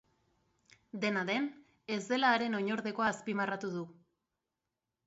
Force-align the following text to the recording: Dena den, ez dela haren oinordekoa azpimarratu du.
Dena 1.03 1.25
den, 1.29 1.45
ez 1.97 2.01
dela 2.15 2.33
haren 2.39 2.61
oinordekoa 2.63 3.13
azpimarratu 3.13 3.73
du. 3.79 3.87